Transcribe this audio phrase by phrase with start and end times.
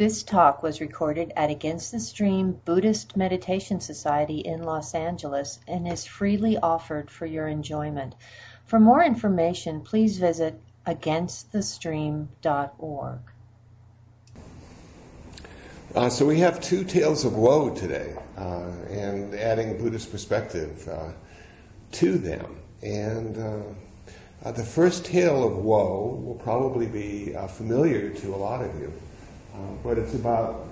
[0.00, 5.86] This talk was recorded at Against the Stream Buddhist Meditation Society in Los Angeles and
[5.86, 8.14] is freely offered for your enjoyment.
[8.64, 13.18] For more information, please visit againstthestream.org.
[15.94, 21.10] Uh, so we have two tales of woe today, uh, and adding Buddhist perspective uh,
[21.92, 22.56] to them.
[22.82, 23.58] And uh,
[24.46, 28.74] uh, the first tale of woe will probably be uh, familiar to a lot of
[28.80, 28.90] you.
[29.54, 30.68] Uh, but it's about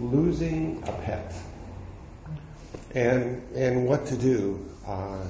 [0.00, 1.34] losing a pet
[2.94, 5.24] and, and what to do uh,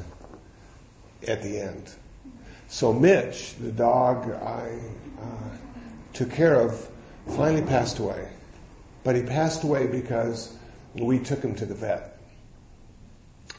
[1.27, 1.91] at the end.
[2.69, 4.79] So Mitch, the dog I
[5.21, 5.57] uh,
[6.13, 6.89] took care of,
[7.27, 8.29] finally passed away.
[9.05, 10.57] But he passed away because
[10.95, 12.19] we took him to the vet.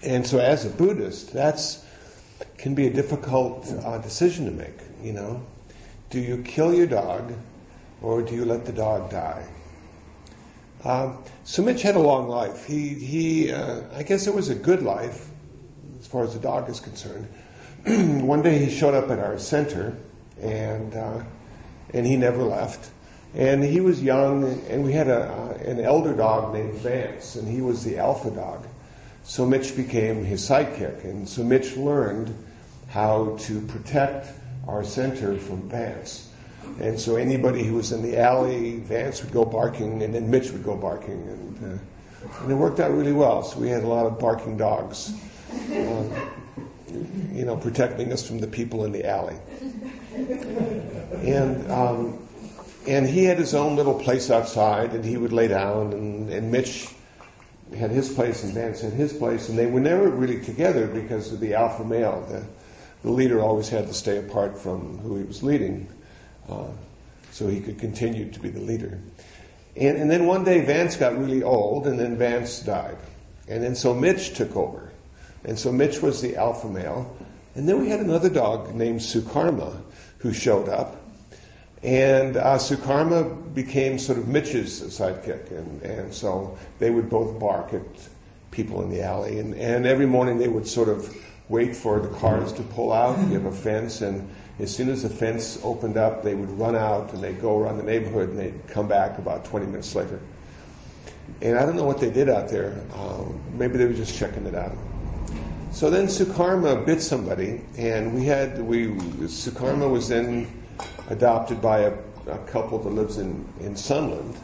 [0.03, 1.85] And so as a Buddhist, that's
[2.57, 5.45] can be a difficult uh, decision to make, you know.
[6.09, 7.33] Do you kill your dog
[8.01, 9.47] or do you let the dog die?
[10.83, 12.65] Um, so Mitch had a long life.
[12.65, 15.29] He, he uh, I guess it was a good life
[15.99, 17.27] as far as the dog is concerned.
[17.85, 19.97] One day he showed up at our center,
[20.41, 21.23] and uh,
[21.93, 22.91] and he never left.
[23.33, 27.47] And he was young, and we had a, uh, an elder dog named Vance, and
[27.47, 28.65] he was the alpha dog.
[29.23, 32.33] So Mitch became his sidekick, and so Mitch learned
[32.87, 34.29] how to protect
[34.67, 36.28] our center from Vance.
[36.79, 40.51] And so anybody who was in the alley, Vance would go barking, and then Mitch
[40.51, 43.43] would go barking, and, uh, and it worked out really well.
[43.43, 45.13] So we had a lot of barking dogs,
[45.73, 46.11] um,
[47.33, 49.35] you know, protecting us from the people in the alley.
[51.25, 52.25] And um,
[52.87, 56.49] and he had his own little place outside, and he would lay down, and, and
[56.49, 56.87] Mitch
[57.77, 61.33] had his place, and Vance had his place, and they were never really together because
[61.33, 62.25] of the alpha male.
[62.29, 62.45] The,
[63.03, 65.87] the leader always had to stay apart from who he was leading
[66.49, 66.67] uh,
[67.31, 68.99] so he could continue to be the leader.
[69.75, 72.97] And, and then one day Vance got really old, and then Vance died.
[73.47, 74.91] And then so Mitch took over.
[75.43, 77.15] And so Mitch was the alpha male.
[77.55, 79.81] And then we had another dog named Sukarma
[80.19, 80.97] who showed up.
[81.81, 85.49] And uh, Sukarma became sort of Mitch's sidekick.
[85.51, 87.81] And, and so they would both bark at
[88.51, 89.39] people in the alley.
[89.39, 91.15] And, and every morning they would sort of
[91.47, 93.17] wait for the cars to pull out.
[93.27, 94.29] You have a fence, and
[94.59, 97.77] as soon as the fence opened up, they would run out and they'd go around
[97.77, 100.19] the neighborhood and they'd come back about 20 minutes later.
[101.41, 102.81] And I don't know what they did out there.
[102.93, 104.75] Um, maybe they were just checking it out.
[105.71, 110.47] So then Sukarma bit somebody, and we had we Sukarma was then
[111.09, 111.93] adopted by a,
[112.27, 114.35] a couple that lives in in Sunland,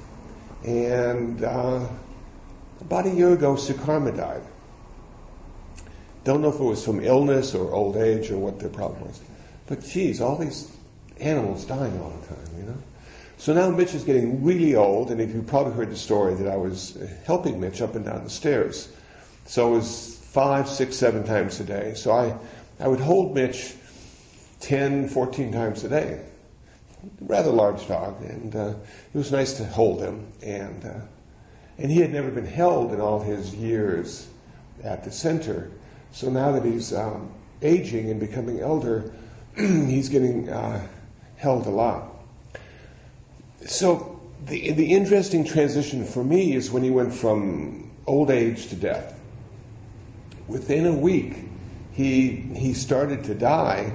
[0.63, 1.87] and uh,
[2.79, 4.43] about a year ago, Sukarma died.
[6.23, 9.19] Don't know if it was from illness or old age or what the problem was.
[9.67, 10.71] But geez, all these
[11.19, 12.77] animals dying all the time, you know?
[13.37, 16.47] So now Mitch is getting really old, and if you probably heard the story that
[16.47, 18.89] I was helping Mitch up and down the stairs.
[19.45, 21.93] So it was five, six, seven times a day.
[21.95, 22.35] So I,
[22.79, 23.75] I would hold Mitch
[24.61, 26.21] 10, 14 times a day.
[27.19, 28.73] Rather large dog, and uh,
[29.13, 30.27] it was nice to hold him.
[30.41, 30.99] And, uh,
[31.77, 34.27] and he had never been held in all his years
[34.83, 35.71] at the center.
[36.11, 37.31] So now that he's um,
[37.61, 39.13] aging and becoming elder,
[39.87, 40.85] he's getting uh,
[41.37, 42.11] held a lot.
[43.65, 48.75] So the, the interesting transition for me is when he went from old age to
[48.75, 49.19] death.
[50.47, 51.45] Within a week,
[51.91, 53.93] he, he started to die.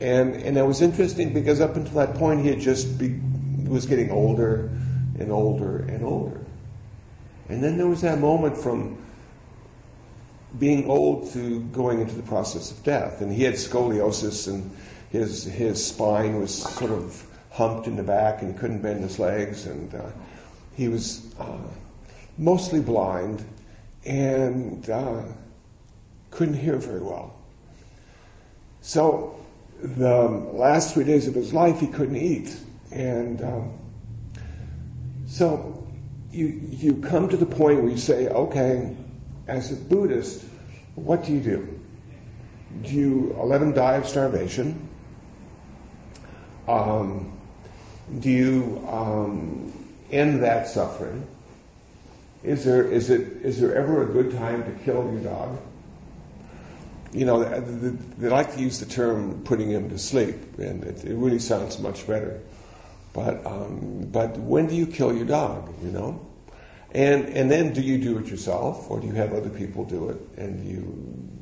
[0.00, 3.20] And, and that was interesting because up until that point, he had just be,
[3.68, 4.70] was getting older
[5.18, 6.40] and older and older.
[7.48, 9.03] And then there was that moment from
[10.58, 13.20] being old to going into the process of death.
[13.20, 14.70] And he had scoliosis, and
[15.10, 19.18] his his spine was sort of humped in the back, and he couldn't bend his
[19.18, 20.02] legs, and uh,
[20.76, 21.58] he was uh,
[22.36, 23.44] mostly blind
[24.04, 25.22] and uh,
[26.30, 27.34] couldn't hear very well.
[28.82, 29.40] So
[29.80, 32.56] the last three days of his life, he couldn't eat,
[32.90, 33.72] and um,
[35.26, 35.86] so
[36.30, 38.94] you you come to the point where you say, okay
[39.46, 40.44] as a Buddhist,
[40.94, 41.80] what do you do?
[42.82, 44.88] Do you let them die of starvation?
[46.66, 47.38] Um,
[48.20, 49.72] do you um,
[50.10, 51.26] end that suffering?
[52.42, 55.60] Is there, is, it, is there ever a good time to kill your dog?
[57.12, 61.14] You know, they, like to use the term putting him to sleep, and it, it
[61.14, 62.40] really sounds much better.
[63.12, 66.20] But, um, but when do you kill your dog, you know?
[66.94, 70.10] And, and then do you do it yourself or do you have other people do
[70.10, 70.82] it and you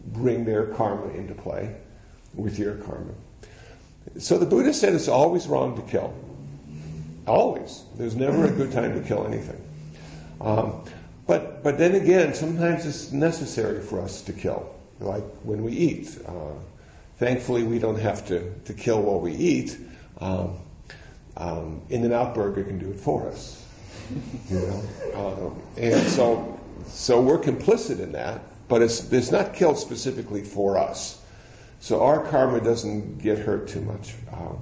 [0.06, 1.76] bring their karma into play
[2.34, 3.12] with your karma?
[4.18, 6.14] So the Buddha said it's always wrong to kill.
[7.26, 7.84] Always.
[7.96, 9.62] There's never a good time to kill anything.
[10.40, 10.84] Um,
[11.26, 16.18] but, but then again, sometimes it's necessary for us to kill, like when we eat.
[16.26, 16.54] Uh,
[17.18, 19.78] thankfully, we don't have to, to kill while we eat.
[20.18, 20.56] Um,
[21.36, 23.61] um, In and Out Burger can do it for us.
[24.50, 24.82] You know?
[25.14, 30.78] Um, and so, so we're complicit in that, but it's, it's not killed specifically for
[30.78, 31.22] us.
[31.80, 34.14] So our karma doesn't get hurt too much.
[34.32, 34.58] Um,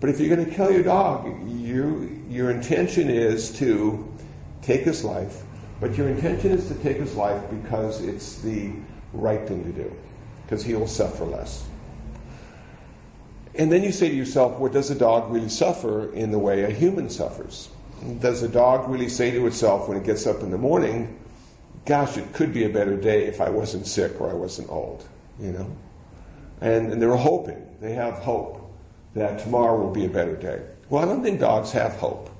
[0.00, 4.12] but if you're going to kill your dog, you, your intention is to
[4.62, 5.42] take his life,
[5.80, 8.72] but your intention is to take his life because it's the
[9.12, 9.92] right thing to do,
[10.44, 11.66] because he will suffer less.
[13.54, 16.62] And then you say to yourself, well, does a dog really suffer in the way
[16.62, 17.68] a human suffers?
[18.20, 21.18] Does a dog really say to itself when it gets up in the morning,
[21.84, 25.06] gosh, it could be a better day if I wasn't sick or I wasn't old,
[25.40, 25.70] you know?
[26.60, 28.70] And, and they're hoping, they have hope
[29.14, 30.62] that tomorrow will be a better day.
[30.90, 32.30] Well, I don't think dogs have hope.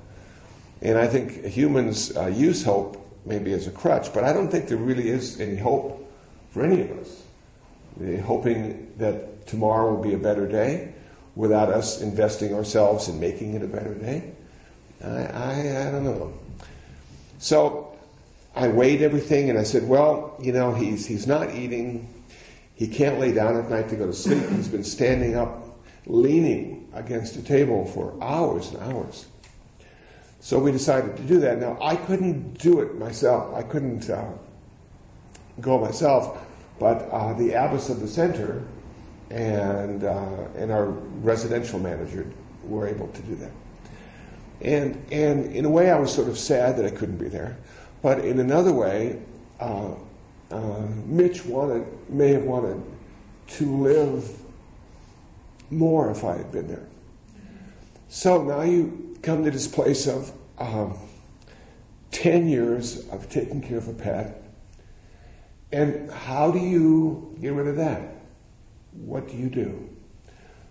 [0.80, 4.68] And I think humans uh, use hope maybe as a crutch, but I don't think
[4.68, 6.08] there really is any hope
[6.50, 7.22] for any of us.
[7.96, 10.94] They're hoping that tomorrow will be a better day
[11.34, 14.32] without us investing ourselves in making it a better day.
[15.02, 16.32] I, I, I don't know.
[17.38, 17.96] So
[18.54, 22.12] I weighed everything and I said, well, you know, he's, he's not eating.
[22.74, 24.48] He can't lay down at night to go to sleep.
[24.50, 29.26] He's been standing up, leaning against a table for hours and hours.
[30.40, 31.58] So we decided to do that.
[31.58, 33.54] Now, I couldn't do it myself.
[33.54, 34.30] I couldn't uh,
[35.60, 36.44] go myself,
[36.78, 38.62] but uh, the abbess of the center
[39.30, 42.26] and, uh, and our residential manager
[42.64, 43.50] were able to do that.
[44.60, 47.56] And, and in a way, I was sort of sad that I couldn't be there.
[48.02, 49.22] But in another way,
[49.60, 49.94] uh,
[50.50, 52.82] uh, Mitch wanted, may have wanted
[53.48, 54.30] to live
[55.70, 56.86] more if I had been there.
[58.08, 60.96] So now you come to this place of um,
[62.10, 64.42] 10 years of taking care of a pet.
[65.70, 68.16] And how do you get rid of that?
[68.92, 69.88] What do you do?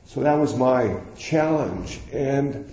[0.05, 1.99] So that was my challenge.
[2.11, 2.71] And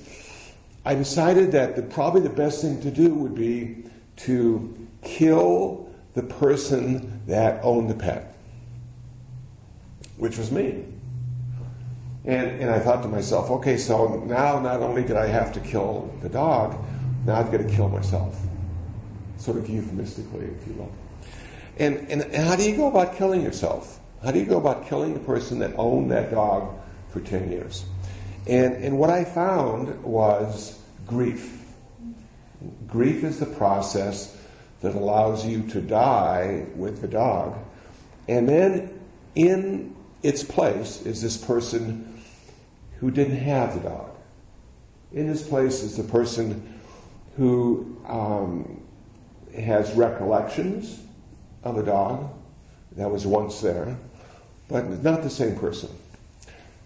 [0.85, 3.85] I decided that the, probably the best thing to do would be
[4.17, 8.37] to kill the person that owned the pet,
[10.17, 10.85] which was me.
[12.27, 15.61] And, and I thought to myself, okay, so now not only did I have to
[15.61, 16.77] kill the dog,
[17.27, 18.39] now I've got to kill myself.
[19.39, 20.93] Sort of euphemistically, if you will.
[21.79, 24.01] And, and, and how do you go about killing yourself?
[24.23, 26.75] How do you go about killing the person that owned that dog
[27.11, 27.85] for 10 years?
[28.47, 31.63] And, and what I found was grief.
[32.87, 34.37] Grief is the process
[34.81, 37.57] that allows you to die with the dog.
[38.29, 39.01] And then
[39.35, 42.21] in its place is this person
[42.99, 44.11] who didn't have the dog.
[45.13, 46.81] In his place is the person
[47.37, 48.83] who um,
[49.57, 51.01] has recollections
[51.63, 52.31] of a dog
[52.97, 53.97] that was once there,
[54.69, 55.91] but not the same person.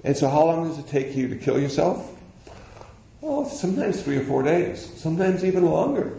[0.05, 2.17] And so, how long does it take you to kill yourself?
[3.21, 6.17] Well, sometimes three or four days, sometimes even longer,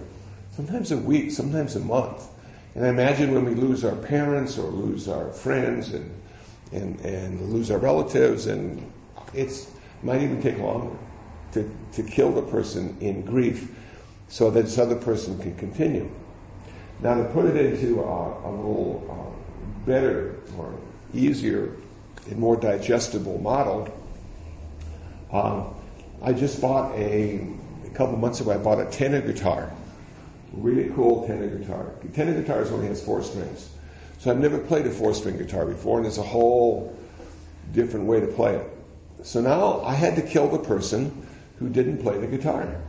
[0.52, 2.28] sometimes a week, sometimes a month.
[2.76, 6.12] And I imagine when we lose our parents or lose our friends and,
[6.72, 8.92] and, and lose our relatives, and
[9.34, 9.68] it
[10.04, 10.96] might even take longer
[11.54, 13.74] to, to kill the person in grief
[14.28, 16.10] so that this other person can continue.
[17.02, 20.78] Now, to put it into a, a little uh, better or
[21.14, 21.71] easier
[22.30, 23.88] and more digestible model,
[25.31, 25.64] uh,
[26.21, 27.48] I just bought a,
[27.86, 29.71] a couple months ago, I bought a tenor guitar.
[30.54, 31.92] Really cool tenor guitar.
[32.14, 33.69] Tenor guitars only has four strings.
[34.19, 36.98] So I've never played a four string guitar before, and it's a whole
[37.71, 38.68] different way to play it.
[39.24, 41.26] So now I had to kill the person
[41.59, 42.81] who didn't play the guitar.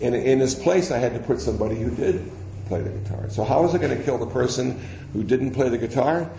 [0.00, 2.30] And in his place, I had to put somebody who did
[2.66, 3.28] play the guitar.
[3.30, 4.80] So, how was I going to kill the person
[5.12, 6.30] who didn't play the guitar?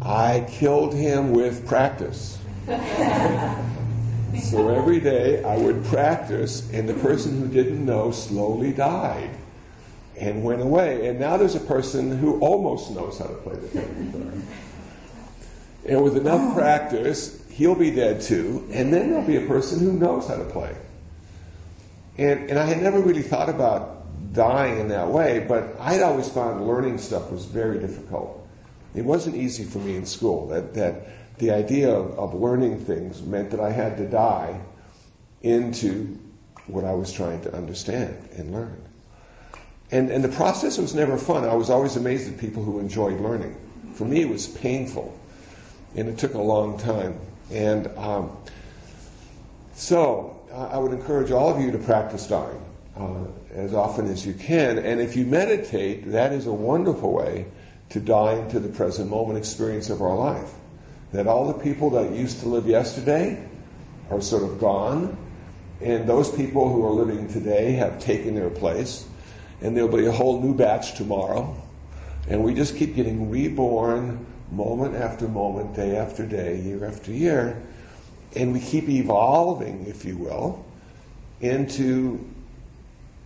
[0.00, 2.38] I killed him with practice.
[2.66, 9.30] so every day I would practice, and the person who didn't know slowly died
[10.16, 11.08] and went away.
[11.08, 14.32] And now there's a person who almost knows how to play the guitar.
[15.88, 16.54] And with enough oh.
[16.54, 20.44] practice, he'll be dead too, and then there'll be a person who knows how to
[20.44, 20.76] play.
[22.18, 26.28] And, and I had never really thought about dying in that way, but I'd always
[26.28, 28.47] found learning stuff was very difficult.
[28.94, 30.48] It wasn't easy for me in school.
[30.48, 34.60] That, that the idea of, of learning things meant that I had to die
[35.42, 36.18] into
[36.66, 38.82] what I was trying to understand and learn.
[39.90, 41.44] And, and the process was never fun.
[41.44, 43.56] I was always amazed at people who enjoyed learning.
[43.94, 45.18] For me, it was painful,
[45.96, 47.18] and it took a long time.
[47.50, 48.36] And um,
[49.74, 52.62] so I would encourage all of you to practice dying
[52.96, 54.78] uh, as often as you can.
[54.78, 57.46] And if you meditate, that is a wonderful way
[57.90, 60.52] to die into the present moment experience of our life.
[61.12, 63.42] That all the people that used to live yesterday
[64.10, 65.16] are sort of gone,
[65.80, 69.06] and those people who are living today have taken their place,
[69.60, 71.56] and there'll be a whole new batch tomorrow.
[72.28, 77.62] And we just keep getting reborn moment after moment, day after day, year after year.
[78.36, 80.64] And we keep evolving, if you will,
[81.40, 82.28] into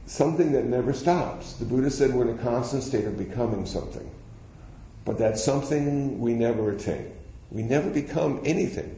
[0.07, 1.54] something that never stops.
[1.54, 4.09] The Buddha said we're in a constant state of becoming something.
[5.04, 7.12] But that's something we never attain.
[7.50, 8.97] We never become anything.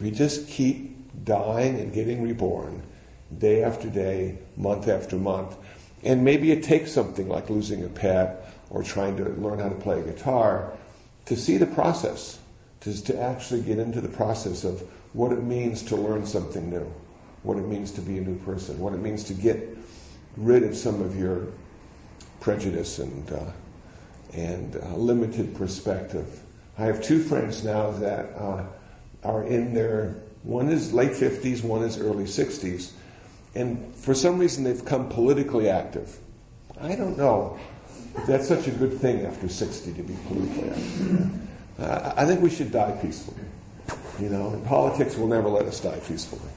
[0.00, 2.82] We just keep dying and getting reborn
[3.36, 5.56] day after day, month after month.
[6.02, 9.74] And maybe it takes something like losing a pet or trying to learn how to
[9.74, 10.72] play a guitar
[11.26, 12.38] to see the process,
[12.80, 14.80] to, to actually get into the process of
[15.12, 16.90] what it means to learn something new,
[17.42, 19.76] what it means to be a new person, what it means to get
[20.36, 21.48] rid of some of your
[22.40, 23.44] prejudice and, uh,
[24.34, 26.40] and uh, limited perspective.
[26.78, 28.64] I have two friends now that uh,
[29.24, 32.92] are in their, one is late 50s, one is early 60s,
[33.54, 36.18] and for some reason they've become politically active.
[36.80, 37.58] I don't know
[38.16, 41.48] if that's such a good thing after 60 to be politically active.
[41.78, 43.42] Uh, I think we should die peacefully.
[44.20, 46.50] You know, and politics will never let us die peacefully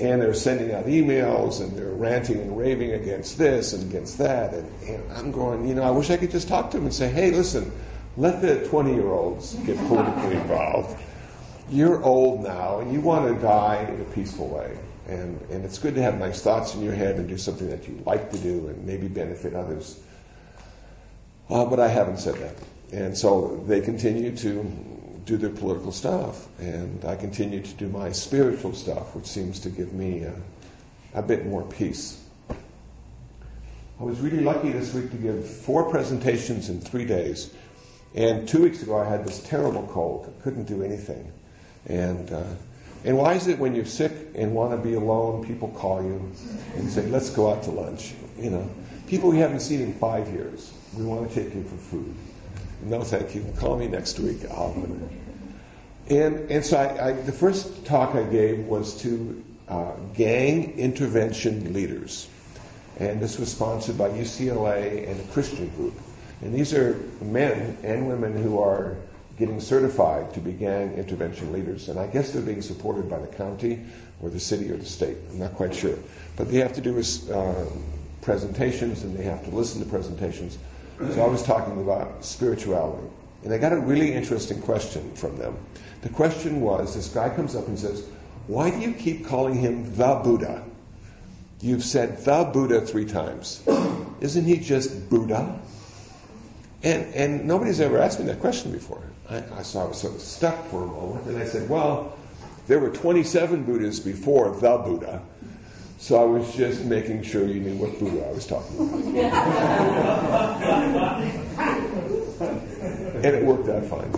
[0.00, 4.54] and they're sending out emails and they're ranting and raving against this and against that.
[4.54, 6.94] And, and, I'm going, you know, I wish I could just talk to them and
[6.94, 7.70] say, hey, listen,
[8.16, 11.00] let the 20 year olds get politically involved.
[11.68, 14.78] You're old now and you want to die in a peaceful way.
[15.06, 17.86] And, and it's good to have nice thoughts in your head and do something that
[17.86, 20.00] you like to do and maybe benefit others.
[21.50, 22.56] Uh, but I haven't said that.
[22.92, 24.89] And so they continue to
[25.30, 29.70] do their political stuff, and I continue to do my spiritual stuff, which seems to
[29.70, 30.34] give me a,
[31.14, 32.24] a bit more peace.
[32.48, 37.54] I was really lucky this week to give four presentations in three days.
[38.14, 40.26] And two weeks ago, I had this terrible cold.
[40.26, 41.30] I couldn't do anything.
[41.86, 42.42] And, uh,
[43.04, 46.32] and why is it when you're sick and want to be alone, people call you
[46.74, 48.14] and say, let's go out to lunch?
[48.36, 48.70] You know,
[49.06, 50.72] people we haven't seen in five years.
[50.96, 52.14] We want to take you for food.
[52.82, 53.44] No, thank you.
[53.58, 54.38] Call me next week.
[54.50, 54.74] I'll
[56.10, 61.72] and, and so I, I, the first talk I gave was to uh, gang intervention
[61.72, 62.28] leaders.
[62.98, 65.94] And this was sponsored by UCLA and a Christian group.
[66.42, 68.96] And these are men and women who are
[69.38, 71.88] getting certified to be gang intervention leaders.
[71.88, 73.80] And I guess they're being supported by the county
[74.20, 75.16] or the city or the state.
[75.30, 75.96] I'm not quite sure.
[76.36, 76.98] But they have to do
[77.32, 77.64] uh,
[78.20, 80.58] presentations and they have to listen to presentations.
[80.98, 83.08] So I was talking about spirituality.
[83.42, 85.56] And I got a really interesting question from them.
[86.02, 88.04] The question was this guy comes up and says,
[88.46, 90.64] Why do you keep calling him the Buddha?
[91.60, 93.62] You've said the Buddha three times.
[94.20, 95.58] Isn't he just Buddha?
[96.82, 99.02] And, and nobody's ever asked me that question before.
[99.28, 102.16] I, I, I was sort of stuck for a moment, and I said, Well,
[102.66, 105.22] there were 27 Buddhas before the Buddha,
[105.98, 108.78] so I was just making sure you knew what Buddha I was talking
[110.88, 111.86] about.
[113.24, 114.10] and it worked out fine.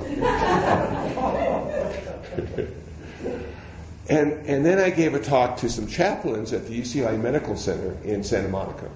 [4.09, 7.97] and, and then I gave a talk to some chaplains at the UCLA Medical Center
[8.05, 8.89] in Santa Monica.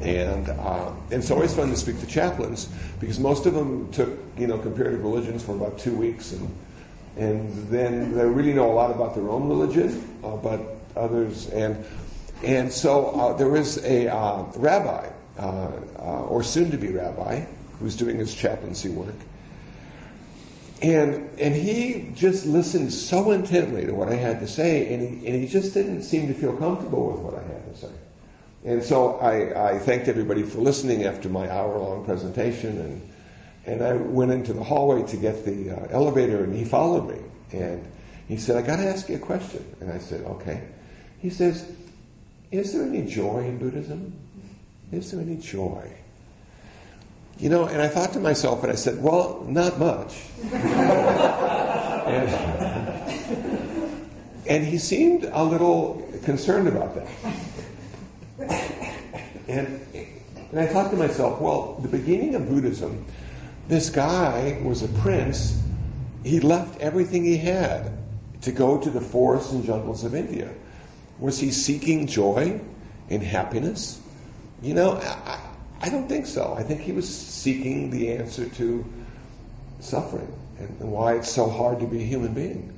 [0.00, 2.68] And, uh, and it's always fun to speak to chaplains
[3.00, 6.54] because most of them took, you know, comparative religions for about two weeks and,
[7.16, 10.60] and then they really know a lot about their own religion, uh, but
[10.96, 11.82] others, and,
[12.42, 17.44] and so uh, there was a uh, rabbi, uh, uh, or soon to be rabbi,
[17.78, 19.14] who's doing his chaplaincy work.
[20.82, 25.26] And, and he just listened so intently to what I had to say, and he,
[25.26, 27.92] and he just didn't seem to feel comfortable with what I had to say.
[28.64, 33.12] And so I, I thanked everybody for listening after my hour long presentation, and,
[33.64, 37.20] and I went into the hallway to get the uh, elevator, and he followed me.
[37.52, 37.90] And
[38.28, 39.64] he said, I got to ask you a question.
[39.80, 40.62] And I said, okay.
[41.20, 41.70] He says,
[42.50, 44.12] Is there any joy in Buddhism?
[44.92, 45.90] Is there any joy?
[47.38, 50.24] You know, and I thought to myself, and I said, well, not much.
[52.06, 52.30] and,
[54.48, 57.08] and he seemed a little concerned about that.
[59.48, 59.80] And,
[60.50, 63.04] and I thought to myself, well, the beginning of Buddhism,
[63.68, 65.62] this guy was a prince.
[66.24, 67.92] He left everything he had
[68.42, 70.52] to go to the forests and jungles of India.
[71.18, 72.60] Was he seeking joy
[73.10, 74.00] and happiness?
[74.62, 75.40] You know, I,
[75.80, 76.54] I don't think so.
[76.56, 78.84] I think he was seeking the answer to
[79.80, 82.72] suffering and, why it's so hard to be a human being.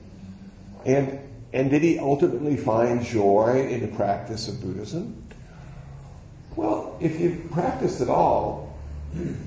[0.85, 1.21] And
[1.52, 5.25] and did he ultimately find joy in the practice of Buddhism?
[6.57, 8.76] Well, if you practice at all,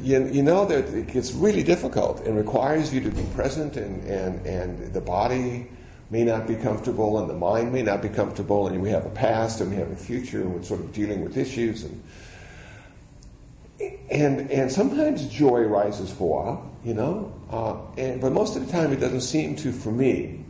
[0.01, 4.03] you, you know that it gets really difficult and requires you to be present, and,
[4.05, 5.67] and, and the body
[6.09, 9.09] may not be comfortable, and the mind may not be comfortable, and we have a
[9.11, 11.83] past and we have a future, and we're sort of dealing with issues.
[11.83, 12.01] And,
[14.09, 18.65] and, and sometimes joy rises for a while, you know, uh, and, but most of
[18.65, 20.43] the time it doesn't seem to for me.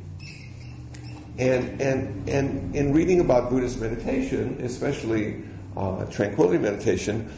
[1.38, 5.44] And, and, and in reading about Buddhist meditation, especially
[5.78, 7.32] uh, tranquility meditation,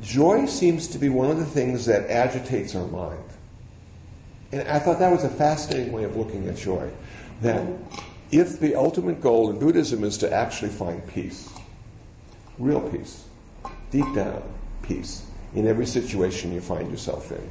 [0.00, 3.22] joy seems to be one of the things that agitates our mind.
[4.52, 6.90] And I thought that was a fascinating way of looking at joy.
[7.42, 7.66] That
[8.30, 11.48] if the ultimate goal in Buddhism is to actually find peace,
[12.58, 13.24] real peace,
[13.90, 14.42] deep down
[14.86, 15.24] peace,
[15.54, 17.50] in every situation you find yourself in,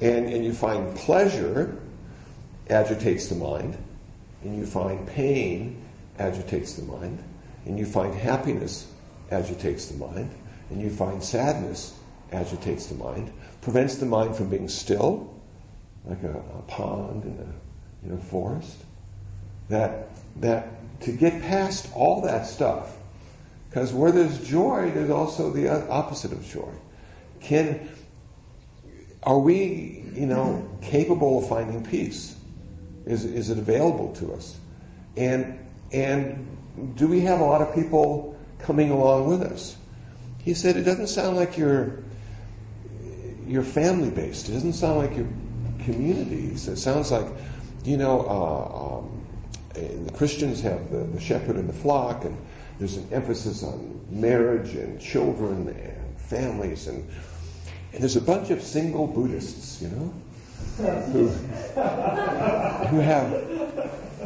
[0.00, 1.80] and, and you find pleasure
[2.68, 3.76] agitates the mind,
[4.42, 5.82] and you find pain
[6.18, 7.22] agitates the mind,
[7.64, 8.90] and you find happiness
[9.30, 10.30] agitates the mind,
[10.70, 11.98] and you find sadness
[12.32, 15.34] agitates the mind, prevents the mind from being still,
[16.04, 18.84] like a, a pond in a, in a forest.
[19.68, 22.96] That, that to get past all that stuff,
[23.74, 26.72] because where there's joy, there's also the opposite of joy.
[27.40, 27.90] Can,
[29.24, 32.36] are we, you know, capable of finding peace?
[33.04, 34.58] Is, is it available to us?
[35.16, 35.58] And,
[35.90, 36.56] and
[36.94, 39.76] do we have a lot of people coming along with us?
[40.38, 41.98] He said, it doesn't sound like you're,
[43.44, 44.48] you're family based.
[44.48, 45.26] It doesn't sound like you're
[45.80, 46.68] communities.
[46.68, 47.26] It sounds like,
[47.82, 52.38] you know, uh, um, the Christians have the, the shepherd and the flock, and
[52.78, 57.08] there's an emphasis on marriage and children and families, and,
[57.92, 60.14] and there's a bunch of single Buddhists, you know,
[61.12, 61.28] who,
[62.88, 63.44] who have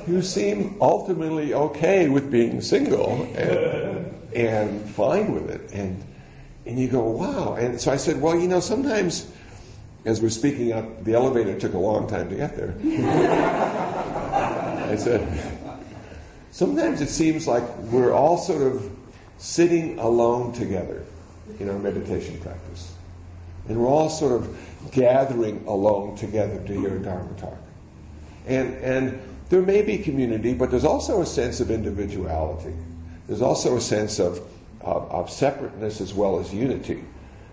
[0.09, 5.71] who seem ultimately okay with being single and, and fine with it.
[5.73, 6.03] And,
[6.65, 7.55] and you go, wow.
[7.55, 9.31] And so I said, well, you know, sometimes
[10.05, 12.75] as we're speaking up, the elevator took a long time to get there.
[14.89, 15.21] I said,
[16.59, 18.91] sometimes it seems like we're all sort of
[19.39, 21.05] sitting alone together
[21.61, 22.93] in our meditation practice.
[23.69, 24.59] And we're all sort of
[24.91, 27.59] gathering alone together to hear a Dharma talk.
[28.49, 32.75] And, and there may be community, but there's also a sense of individuality.
[33.29, 34.39] There's also a sense of,
[34.81, 37.05] of, of separateness as well as unity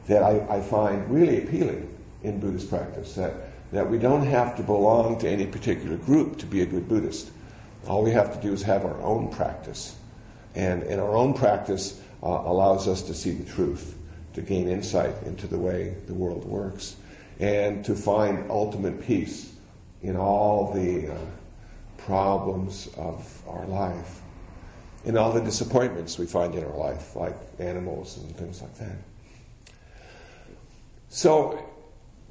[0.07, 3.13] that I, I find really appealing in Buddhist practice.
[3.13, 3.33] That,
[3.71, 7.29] that we don't have to belong to any particular group to be a good Buddhist.
[7.87, 9.95] All we have to do is have our own practice.
[10.55, 13.97] And, and our own practice uh, allows us to see the truth,
[14.33, 16.95] to gain insight into the way the world works,
[17.39, 19.53] and to find ultimate peace
[20.01, 21.17] in all the uh,
[21.97, 24.21] problems of our life,
[25.03, 28.97] in all the disappointments we find in our life, like animals and things like that.
[31.09, 31.63] So,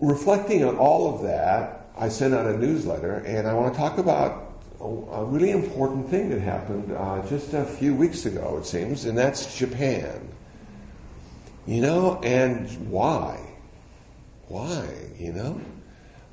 [0.00, 3.98] reflecting on all of that, I sent out a newsletter, and I want to talk
[3.98, 4.43] about
[4.84, 9.16] a, really important thing that happened uh, just a few weeks ago, it seems, and
[9.16, 10.28] that's Japan.
[11.66, 13.40] You know, and why?
[14.48, 14.86] Why,
[15.18, 15.60] you know?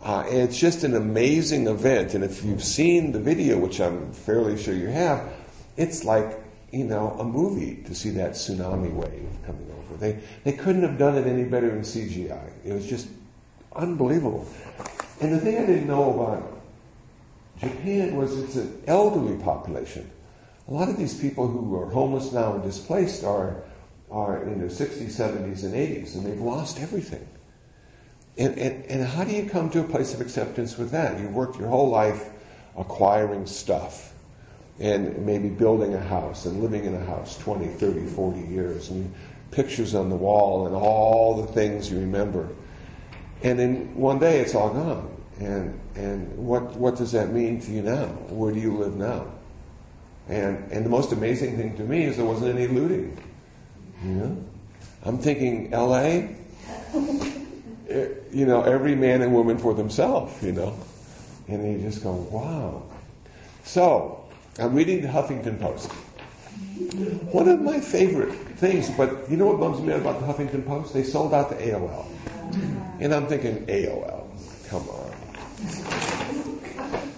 [0.04, 2.14] Uh, it's just an amazing event.
[2.14, 5.32] And if you've seen the video, which I'm fairly sure you have,
[5.78, 6.40] it's like,
[6.72, 9.98] you know, a movie to see that tsunami wave coming over.
[9.98, 12.52] They, they couldn't have done it any better in CGI.
[12.66, 13.08] It was just
[13.76, 14.48] unbelievable.
[15.22, 16.61] And the thing I didn't know about
[17.62, 20.10] Japan was it's an elderly population.
[20.68, 23.62] A lot of these people who are homeless now and displaced are,
[24.10, 27.28] are in their 60s, 70s, and 80s, and they've lost everything.
[28.38, 31.20] And, and, and how do you come to a place of acceptance with that?
[31.20, 32.30] You've worked your whole life
[32.78, 34.14] acquiring stuff
[34.80, 39.14] and maybe building a house and living in a house 20, 30, 40 years, and
[39.52, 42.50] pictures on the wall and all the things you remember.
[43.44, 45.11] And then one day it's all gone.
[45.42, 48.06] And, and what, what does that mean to you now?
[48.30, 49.26] Where do you live now?
[50.30, 53.18] And, and the most amazing thing to me is there wasn't any looting.
[54.04, 54.46] You know?
[55.04, 55.98] I'm thinking, LA,
[57.90, 60.78] eh, you know, every man and woman for themselves, you know.
[61.48, 62.84] And you just go, wow.
[63.64, 64.24] So,
[64.60, 65.92] I'm reading the Huffington Post.
[67.34, 70.68] One of my favorite things, but you know what bums me out about the Huffington
[70.68, 70.94] Post?
[70.94, 72.06] They sold out the AOL.
[73.00, 74.28] And I'm thinking, AOL,
[74.70, 75.01] come on.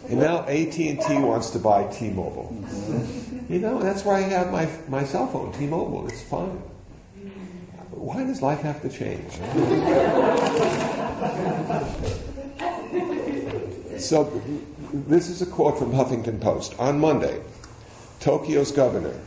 [0.10, 2.56] And now AT&T wants to buy T-Mobile.
[3.50, 6.08] You know, that's why I have my, my cell phone, T-Mobile.
[6.08, 6.62] It's fine.
[7.92, 9.32] Why does life have to change?
[14.00, 14.42] So,
[14.92, 16.78] this is a quote from Huffington Post.
[16.78, 17.42] On Monday,
[18.20, 19.20] Tokyo's governor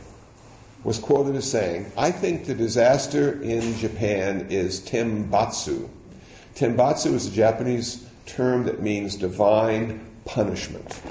[0.83, 5.89] was quoted as saying, I think the disaster in Japan is tembatsu.
[6.55, 11.01] Tembatsu is a Japanese term that means divine punishment.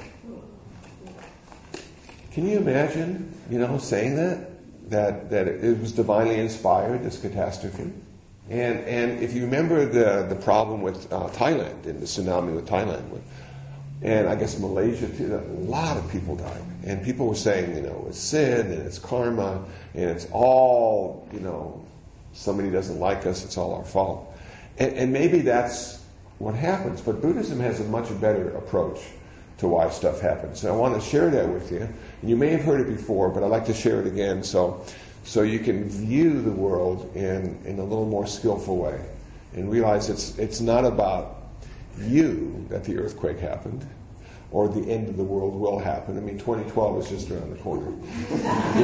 [2.33, 4.51] Can you imagine, you know, saying that?
[4.91, 7.91] That, that it was divinely inspired, this catastrophe?
[8.49, 12.69] And, and if you remember the, the problem with uh, Thailand, and the tsunami with
[12.69, 13.03] Thailand,
[14.03, 16.63] and I guess Malaysia too, a lot of people died.
[16.85, 21.41] And people were saying, you know, it's sin and it's karma and it's all, you
[21.41, 21.85] know,
[22.33, 24.33] somebody doesn't like us, it's all our fault.
[24.79, 26.05] And, and maybe that's
[26.39, 27.01] what happens.
[27.01, 29.01] But Buddhism has a much better approach
[29.59, 30.63] to why stuff happens.
[30.63, 31.89] And I want to share that with you.
[32.21, 34.85] And you may have heard it before, but I'd like to share it again so,
[35.25, 39.01] so you can view the world in, in a little more skillful way
[39.55, 41.37] and realize it's, it's not about
[41.99, 43.89] you that the earthquake happened
[44.51, 46.17] or the end of the world will happen.
[46.17, 47.93] I mean, 2012 is just around the corner.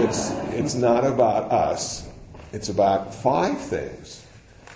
[0.05, 2.09] it's, it's not about us,
[2.53, 4.22] it's about five things.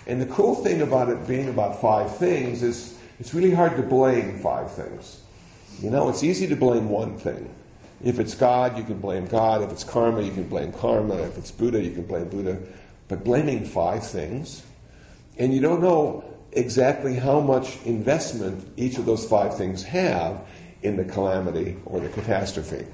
[0.06, 3.82] And the cool thing about it being about five things is it's really hard to
[3.82, 5.20] blame five things.
[5.80, 7.52] You know, it's easy to blame one thing.
[8.04, 9.62] If it's God, you can blame God.
[9.62, 11.16] If it's karma, you can blame karma.
[11.16, 12.58] If it's Buddha, you can blame Buddha.
[13.08, 14.62] But blaming five things,
[15.38, 20.46] and you don't know exactly how much investment each of those five things have
[20.82, 22.86] in the calamity or the catastrophe.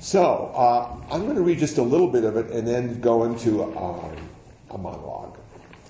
[0.00, 3.24] So, uh, I'm going to read just a little bit of it and then go
[3.24, 4.14] into uh,
[4.70, 5.35] a monologue.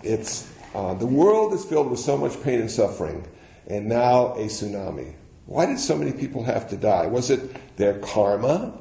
[0.02, 3.26] It's uh, the world is filled with so much pain and suffering,
[3.66, 5.14] and now a tsunami.
[5.46, 7.06] Why did so many people have to die?
[7.06, 8.76] Was it their karma?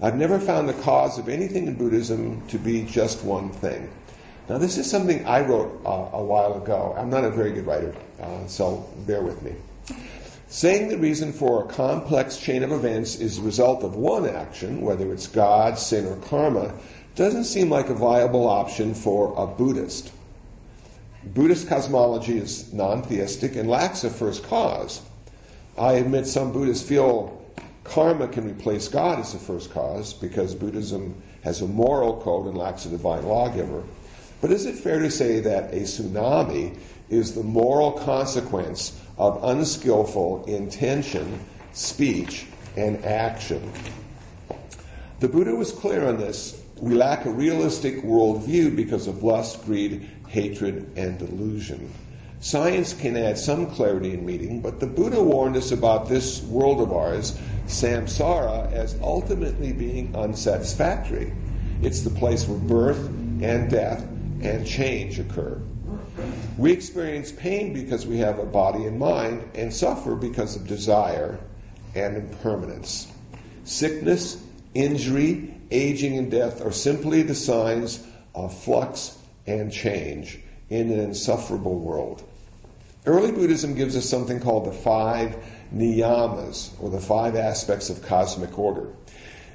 [0.00, 3.90] I've never found the cause of anything in Buddhism to be just one thing.
[4.48, 6.94] Now, this is something I wrote uh, a while ago.
[6.98, 9.54] I'm not a very good writer, uh, so bear with me.
[10.48, 14.82] Saying the reason for a complex chain of events is the result of one action,
[14.82, 16.74] whether it's God, sin, or karma,
[17.14, 20.12] doesn't seem like a viable option for a Buddhist.
[21.26, 25.00] Buddhist cosmology is non theistic and lacks a first cause.
[25.78, 27.42] I admit some Buddhists feel
[27.82, 32.56] karma can replace God as the first cause because Buddhism has a moral code and
[32.56, 33.82] lacks a divine lawgiver.
[34.40, 36.76] But is it fair to say that a tsunami
[37.08, 41.40] is the moral consequence of unskillful intention,
[41.72, 43.72] speech, and action?
[45.20, 46.60] The Buddha was clear on this.
[46.80, 51.92] We lack a realistic worldview because of lust, greed, hatred, and delusion.
[52.40, 56.80] Science can add some clarity in meaning, but the Buddha warned us about this world
[56.80, 61.32] of ours, samsara, as ultimately being unsatisfactory.
[61.82, 63.06] It's the place where birth
[63.40, 64.02] and death
[64.42, 65.62] and change occur.
[66.58, 71.38] We experience pain because we have a body and mind, and suffer because of desire
[71.94, 73.06] and impermanence.
[73.62, 74.42] Sickness,
[74.74, 80.38] injury, aging, and death are simply the signs of flux and change
[80.70, 82.22] in an insufferable world.
[83.06, 85.36] Early Buddhism gives us something called the five
[85.74, 88.88] niyamas, or the five aspects of cosmic order.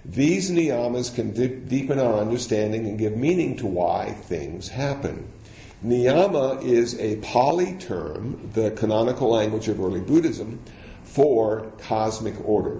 [0.05, 5.27] These niyamas can dip, deepen our understanding and give meaning to why things happen.
[5.83, 10.59] Niyama is a Pali term, the canonical language of early Buddhism,
[11.03, 12.79] for cosmic order.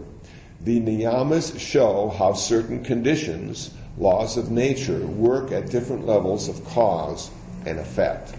[0.61, 7.29] The niyamas show how certain conditions, laws of nature, work at different levels of cause
[7.65, 8.33] and effect.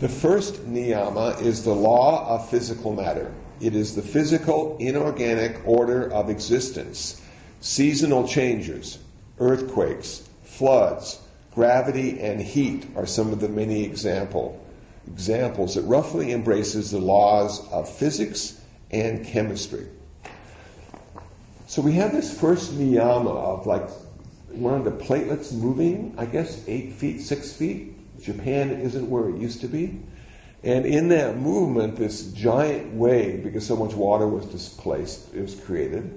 [0.00, 3.32] The first niyama is the law of physical matter.
[3.60, 7.22] It is the physical, inorganic order of existence.
[7.60, 8.98] Seasonal changes,
[9.38, 11.20] earthquakes, floods,
[11.54, 14.60] gravity, and heat are some of the many example,
[15.06, 15.76] examples.
[15.76, 19.86] It roughly embraces the laws of physics and chemistry.
[21.74, 23.90] So we have this first niyama of like
[24.50, 27.96] one of the platelets moving, I guess eight feet, six feet.
[28.22, 30.00] Japan isn't where it used to be.
[30.62, 35.56] And in that movement, this giant wave, because so much water was displaced, it was
[35.56, 36.16] created.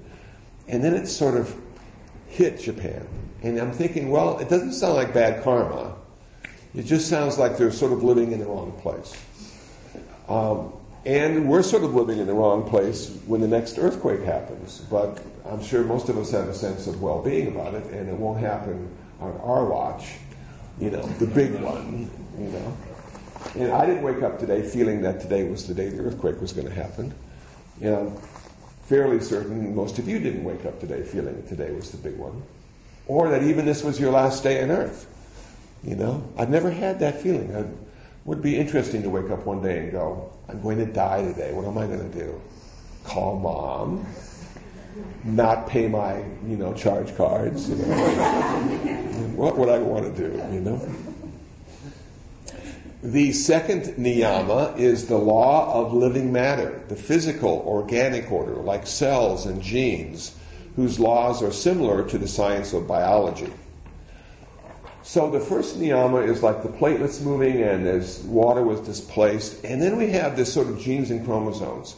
[0.68, 1.56] And then it sort of
[2.28, 3.08] hit Japan.
[3.42, 5.96] And I'm thinking, well, it doesn't sound like bad karma.
[6.76, 9.20] It just sounds like they're sort of living in the wrong place.
[10.30, 10.72] Um,
[11.08, 14.86] and we're sort of living in the wrong place when the next earthquake happens.
[14.92, 18.10] But I'm sure most of us have a sense of well being about it, and
[18.10, 20.16] it won't happen on our watch.
[20.80, 22.78] You know, the big one, you know.
[23.56, 26.54] And I didn't wake up today feeling that today was the day the earthquake was
[26.54, 27.14] going to happen.
[27.82, 28.22] You know,
[28.84, 32.18] fairly certain most of you didn't wake up today feeling that today was the big
[32.18, 32.44] one.
[33.08, 35.08] Or that even this was your last day on earth.
[35.84, 37.50] You know, I've never had that feeling.
[37.52, 37.68] It
[38.26, 41.54] would be interesting to wake up one day and go, I'm going to die today.
[41.54, 42.42] What am I going to do?
[43.06, 44.06] Call mom,
[45.24, 47.70] not pay my, you know, charge cards.
[47.70, 47.96] You know.
[49.36, 50.90] what would I want to do, you know?
[53.04, 59.46] The second niyama is the law of living matter, the physical, organic order, like cells
[59.46, 60.36] and genes,
[60.76, 63.54] whose laws are similar to the science of biology.
[65.04, 69.64] So the first niyama is like the platelets moving and as water was displaced.
[69.64, 71.96] And then we have this sort of genes and chromosomes.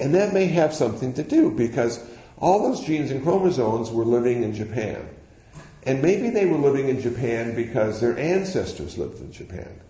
[0.00, 2.04] And that may have something to do because
[2.40, 5.08] all those genes and chromosomes were living in Japan.
[5.84, 9.80] And maybe they were living in Japan because their ancestors lived in Japan.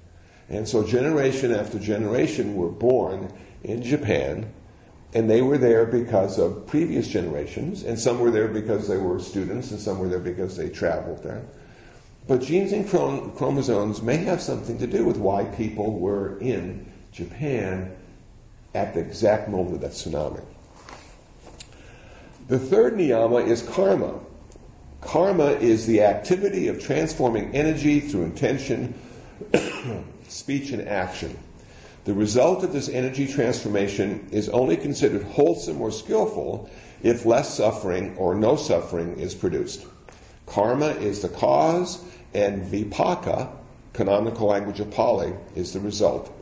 [0.49, 3.33] And so generation after generation were born
[3.63, 4.53] in Japan,
[5.15, 9.19] and they were there because of previous generations, and some were there because they were
[9.21, 11.45] students, and some were there because they traveled there.
[12.27, 17.97] But genes and chromosomes may have something to do with why people were in Japan
[18.75, 20.45] at the exact moment of that tsunami.
[22.51, 24.19] The third niyama is karma.
[25.01, 28.93] Karma is the activity of transforming energy through intention,
[30.29, 31.39] speech, and action.
[32.07, 36.69] The result of this energy transformation is only considered wholesome or skillful
[37.05, 39.87] if less suffering or no suffering is produced.
[40.47, 43.49] Karma is the cause, and vipaka,
[43.93, 46.37] canonical language of Pali, is the result.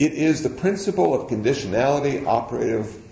[0.00, 3.05] It is the principle of conditionality operative,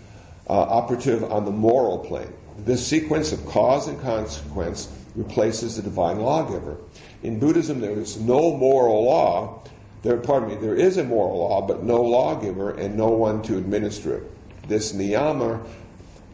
[0.48, 2.32] uh, operative on the moral plane.
[2.58, 6.76] This sequence of cause and consequence replaces the divine lawgiver.
[7.22, 9.62] In Buddhism, there is no moral law.
[10.02, 13.56] There, pardon me, there is a moral law, but no lawgiver and no one to
[13.56, 14.68] administer it.
[14.68, 15.64] This niyama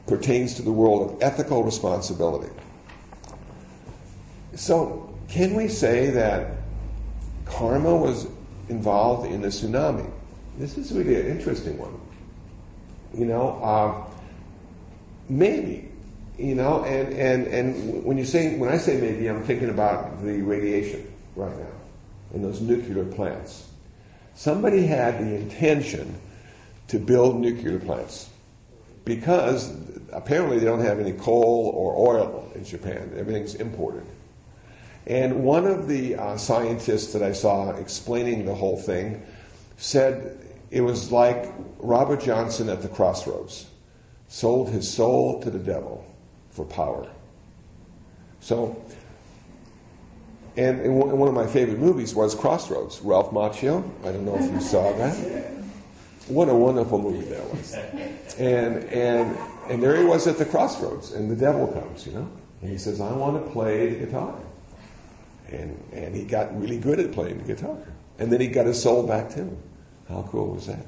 [0.06, 2.52] pertains to the world of ethical responsibility.
[4.54, 6.56] So, can we say that
[7.44, 8.26] karma was
[8.68, 10.10] involved in the tsunami?
[10.58, 11.98] This is really an interesting one.
[13.14, 14.10] You know, uh,
[15.28, 15.88] maybe.
[16.38, 20.22] You know, and, and, and when you say when I say maybe, I'm thinking about
[20.22, 21.66] the radiation right now
[22.32, 23.68] in those nuclear plants.
[24.34, 26.18] Somebody had the intention
[26.88, 28.30] to build nuclear plants
[29.04, 29.70] because
[30.12, 33.12] apparently they don't have any coal or oil in Japan.
[33.16, 34.06] Everything's imported.
[35.06, 39.22] And one of the uh, scientists that I saw explaining the whole thing
[39.76, 40.38] said
[40.70, 43.66] it was like Robert Johnson at the crossroads
[44.28, 46.04] sold his soul to the devil
[46.50, 47.08] for power.
[48.40, 48.82] So,
[50.56, 53.88] and, one of my favorite movies was Crossroads, Ralph Macchio.
[54.02, 55.16] I don't know if you saw that.
[56.28, 57.74] What a wonderful movie that was.
[58.38, 59.36] And, and,
[59.68, 62.30] and there he was at the crossroads, and the devil comes, you know.
[62.62, 64.38] And he says, I want to play the guitar.
[65.48, 67.78] And, and he got really good at playing the guitar.
[68.18, 69.58] And then he got his soul back to him.
[70.10, 70.84] How cool was that?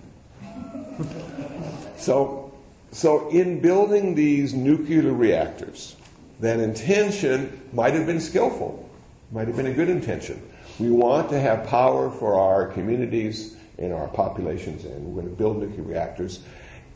[1.96, 2.52] so,
[2.90, 5.96] so, in building these nuclear reactors,
[6.40, 8.90] that intention might have been skillful,
[9.30, 10.42] might have been a good intention.
[10.78, 15.38] We want to have power for our communities and our populations, and we're going to
[15.38, 16.40] build nuclear reactors.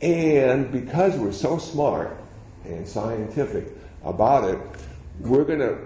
[0.02, 2.18] And because we're so smart
[2.64, 3.68] and scientific
[4.04, 4.58] about it,
[5.20, 5.78] we're going to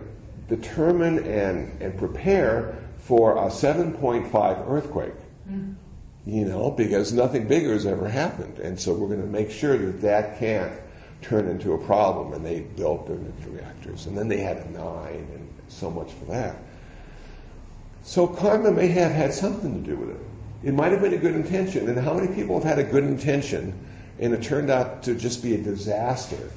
[0.49, 5.15] determine and, and prepare for a 7.5 earthquake.
[6.31, 8.61] You know, because nothing bigger has ever happened.
[8.61, 10.73] And so we're going to make sure that that can't
[11.23, 12.33] turn into a problem.
[12.33, 14.07] And they built their nuclear reactors.
[14.07, 16.55] And then they had a nine, and so much for that.
[18.05, 20.21] So karma may have had something to do with it.
[20.63, 21.89] It might have been a good intention.
[21.89, 23.75] And how many people have had a good intention
[24.21, 26.51] and it turned out to just be a disaster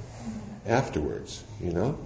[0.68, 1.98] afterwards, you know?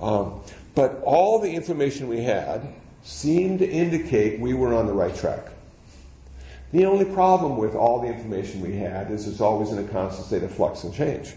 [0.00, 0.40] Um,
[0.74, 2.66] but all the information we had
[3.02, 5.50] seemed to indicate we were on the right track.
[6.72, 10.26] The only problem with all the information we had is it's always in a constant
[10.26, 11.34] state of flux and change.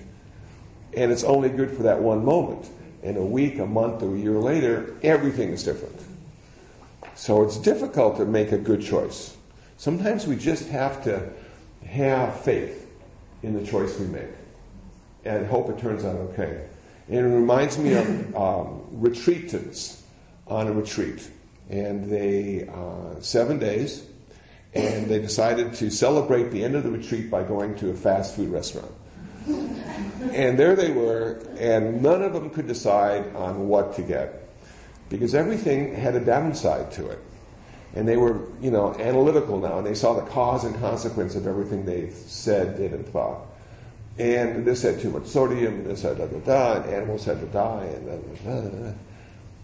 [0.95, 2.69] And it's only good for that one moment.
[3.01, 5.99] In a week, a month, or a year later, everything is different.
[7.15, 9.35] So it's difficult to make a good choice.
[9.77, 11.29] Sometimes we just have to
[11.85, 12.87] have faith
[13.41, 14.29] in the choice we make
[15.25, 16.67] and hope it turns out okay.
[17.07, 20.01] And it reminds me of um, retreatants
[20.47, 21.29] on a retreat.
[21.69, 24.05] And they, uh, seven days,
[24.75, 28.35] and they decided to celebrate the end of the retreat by going to a fast
[28.35, 28.91] food restaurant.
[29.47, 34.49] And there they were, and none of them could decide on what to get
[35.09, 37.19] because everything had a downside to it.
[37.95, 41.45] And they were, you know, analytical now, and they saw the cause and consequence of
[41.45, 43.45] everything they said, did, and thought.
[44.17, 47.39] And this had too much sodium, and this had da da da, and animals had
[47.41, 48.69] to die, and da da da.
[48.69, 48.93] da.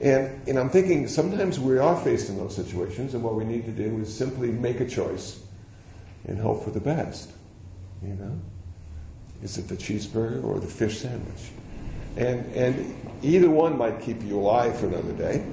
[0.02, 3.66] And, and I'm thinking sometimes we are faced in those situations, and what we need
[3.66, 5.42] to do is simply make a choice
[6.26, 7.32] and hope for the best.
[8.02, 8.40] You know?
[9.44, 11.52] Is it the cheeseburger or the fish sandwich?
[12.18, 15.44] And, and either one might keep you alive for another day.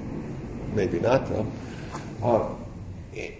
[0.73, 1.51] Maybe not, though.
[2.23, 2.49] Uh,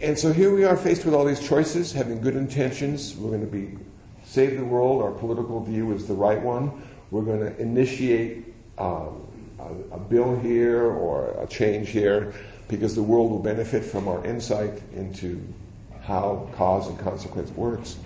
[0.02, 3.16] and so here we are faced with all these choices, having good intentions.
[3.16, 3.78] We're going to be
[4.24, 5.02] save the world.
[5.02, 6.84] Our political view is the right one.
[7.12, 9.27] We're going to initiate um,
[9.60, 12.34] a, a bill here or a change here
[12.68, 15.42] because the world will benefit from our insight into
[16.02, 17.98] how cause and consequence works.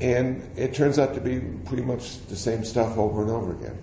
[0.00, 3.78] And it turns out to be pretty much the same stuff over and over again.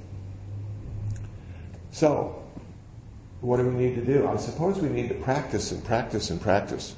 [1.92, 2.44] So,
[3.42, 4.28] what do we need to do?
[4.28, 6.96] I suppose we need to practice and practice and practice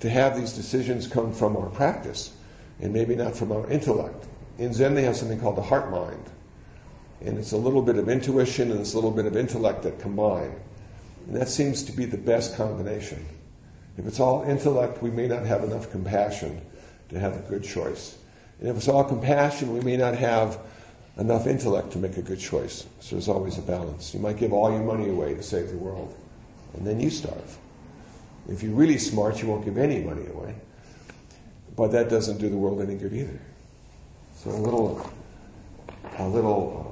[0.00, 2.34] to have these decisions come from our practice
[2.80, 4.26] and maybe not from our intellect.
[4.58, 6.24] In Zen, they have something called the heart mind.
[7.24, 10.00] And it's a little bit of intuition and it's a little bit of intellect that
[10.00, 10.54] combine.
[11.26, 13.24] And that seems to be the best combination.
[13.96, 16.60] If it's all intellect, we may not have enough compassion
[17.10, 18.18] to have a good choice.
[18.58, 20.58] And if it's all compassion, we may not have
[21.18, 22.86] enough intellect to make a good choice.
[23.00, 24.14] So there's always a balance.
[24.14, 26.14] You might give all your money away to save the world,
[26.74, 27.58] and then you starve.
[28.48, 30.54] If you're really smart, you won't give any money away.
[31.76, 33.40] But that doesn't do the world any good either.
[34.36, 35.10] So a little,
[36.18, 36.91] a little uh,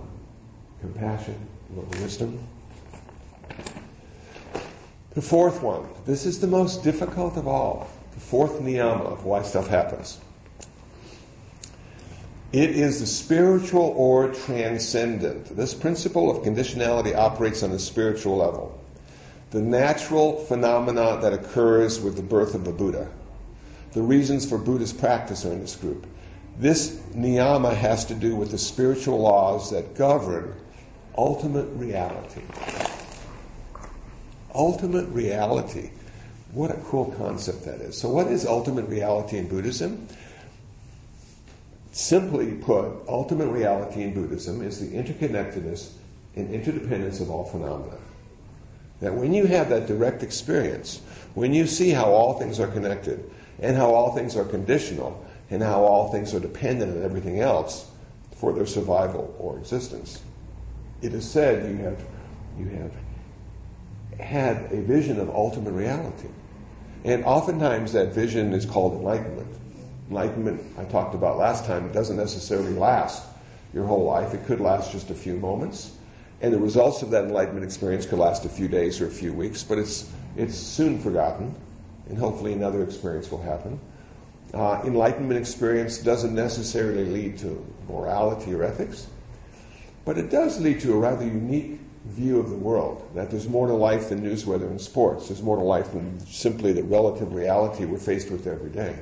[0.81, 1.37] compassion,
[1.71, 2.39] a little wisdom.
[5.15, 5.87] The fourth one.
[6.07, 7.91] This is the most difficult of all.
[8.15, 10.19] The fourth niyama of why stuff happens.
[12.53, 15.57] It is the spiritual or transcendent.
[15.57, 18.77] This principle of conditionality operates on the spiritual level.
[19.51, 23.09] The natural phenomena that occurs with the birth of a Buddha.
[23.93, 26.07] The reasons for Buddhist practice are in this group.
[26.57, 30.55] This niyama has to do with the spiritual laws that govern
[31.17, 32.43] ultimate reality.
[34.55, 35.91] Ultimate reality.
[36.53, 37.97] What a cool concept that is.
[37.97, 40.09] So, what is ultimate reality in Buddhism?
[41.93, 45.93] Simply put, ultimate reality in Buddhism is the interconnectedness
[46.37, 47.99] and interdependence of all phenomena.
[49.01, 51.01] That when you have that direct experience,
[51.35, 55.63] when you see how all things are connected, and how all things are conditional, and
[55.63, 57.91] how all things are dependent on everything else
[58.37, 60.23] for their survival or existence,
[61.03, 62.05] it is said you have,
[62.59, 62.93] you have
[64.21, 66.29] had a vision of ultimate reality.
[67.05, 69.49] And oftentimes that vision is called enlightenment.
[70.09, 73.25] Enlightenment, I talked about last time, it doesn't necessarily last
[73.73, 74.35] your whole life.
[74.35, 75.93] It could last just a few moments.
[76.43, 79.33] And the results of that enlightenment experience could last a few days or a few
[79.33, 81.55] weeks, but it's, it's soon forgotten,
[82.09, 83.79] and hopefully another experience will happen.
[84.53, 89.07] Uh, enlightenment experience doesn't necessarily lead to morality or ethics,
[90.05, 93.67] but it does lead to a rather unique view of the world that there's more
[93.67, 95.29] to life than news, weather, and sports.
[95.29, 98.99] There's more to life than simply the relative reality we're faced with every day.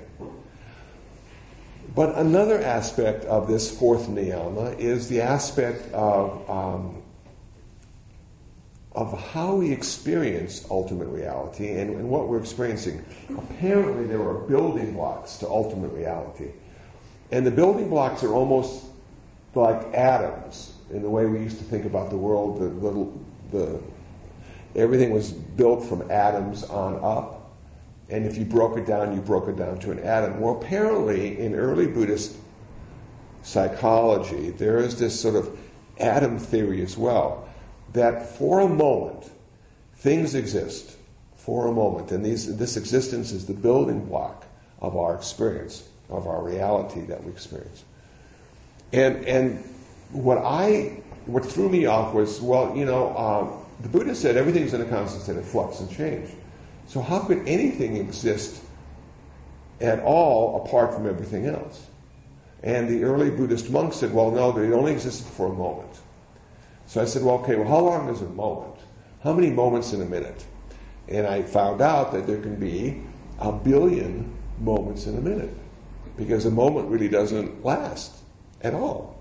[1.94, 7.02] But another aspect of this fourth niyama is the aspect of, um,
[8.92, 13.04] of how we experience ultimate reality and, and what we're experiencing.
[13.30, 16.50] Apparently, there are building blocks to ultimate reality.
[17.30, 18.84] And the building blocks are almost
[19.54, 22.60] like atoms in the way we used to think about the world.
[22.60, 23.20] The little,
[23.50, 23.80] the,
[24.74, 27.52] everything was built from atoms on up.
[28.10, 30.40] And if you broke it down, you broke it down to an atom.
[30.40, 32.36] Well, apparently, in early Buddhist
[33.42, 35.58] psychology, there is this sort of
[35.98, 37.48] atom theory as well
[37.92, 39.30] that for a moment,
[39.96, 40.96] things exist
[41.36, 42.12] for a moment.
[42.12, 44.46] And these, this existence is the building block
[44.80, 47.84] of our experience, of our reality that we experience.
[48.92, 49.64] And, and
[50.10, 54.74] what I, what threw me off was, well, you know, um, the Buddha said everything's
[54.74, 56.30] in a constant state of flux and change.
[56.86, 58.62] So how could anything exist
[59.80, 61.86] at all apart from everything else?
[62.62, 66.00] And the early Buddhist monks said, well, no, it only existed for a moment.
[66.86, 68.74] So I said, well, okay, well, how long is a moment?
[69.22, 70.44] How many moments in a minute?
[71.08, 73.02] And I found out that there can be
[73.38, 75.54] a billion moments in a minute
[76.16, 78.16] because a moment really doesn't last
[78.62, 79.17] at all.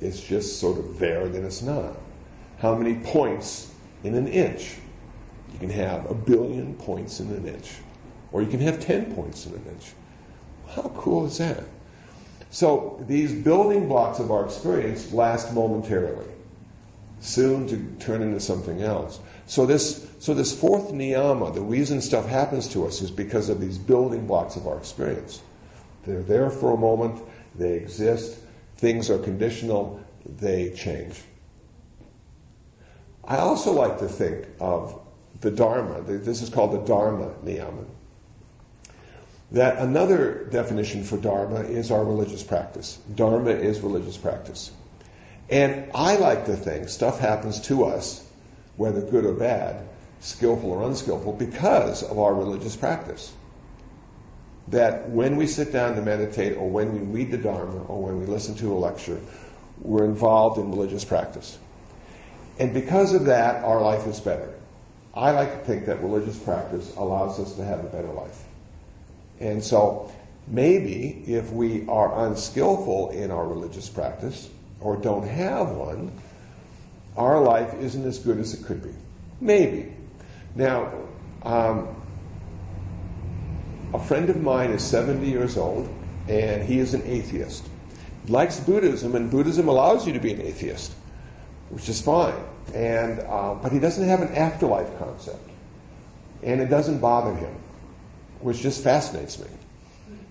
[0.00, 1.96] It's just sort of there, then it's not.
[2.58, 3.72] How many points
[4.02, 4.76] in an inch?
[5.52, 7.72] You can have a billion points in an inch,
[8.32, 9.92] or you can have 10 points in an inch.
[10.74, 11.64] How cool is that?
[12.50, 16.26] So these building blocks of our experience last momentarily,
[17.20, 19.20] soon to turn into something else.
[19.46, 23.60] So this, so this fourth niyama, the reason stuff happens to us is because of
[23.60, 25.42] these building blocks of our experience.
[26.06, 27.22] They're there for a moment,
[27.54, 28.38] they exist,
[28.80, 31.20] things are conditional, they change.
[33.24, 34.98] I also like to think of
[35.42, 36.00] the Dharma.
[36.00, 37.84] This is called the Dharma Niyama.
[39.52, 42.98] That another definition for Dharma is our religious practice.
[43.14, 44.70] Dharma is religious practice.
[45.50, 48.26] And I like to think stuff happens to us,
[48.76, 49.86] whether good or bad,
[50.20, 53.32] skillful or unskillful, because of our religious practice.
[54.70, 58.20] That when we sit down to meditate, or when we read the Dharma, or when
[58.20, 59.20] we listen to a lecture,
[59.80, 61.58] we're involved in religious practice.
[62.58, 64.52] And because of that, our life is better.
[65.14, 68.44] I like to think that religious practice allows us to have a better life.
[69.40, 70.12] And so
[70.46, 74.50] maybe if we are unskillful in our religious practice
[74.80, 76.12] or don't have one,
[77.16, 78.94] our life isn't as good as it could be.
[79.40, 79.92] Maybe.
[80.54, 80.92] Now,
[81.42, 81.88] um,
[83.92, 85.88] a friend of mine is 70 years old
[86.28, 87.68] and he is an atheist.
[88.26, 90.92] He likes Buddhism, and Buddhism allows you to be an atheist,
[91.70, 92.34] which is fine.
[92.74, 95.48] And, uh, but he doesn't have an afterlife concept.
[96.42, 97.54] And it doesn't bother him
[98.40, 99.46] which just fascinates me.